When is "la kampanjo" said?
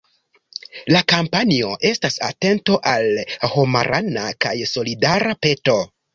0.95-1.69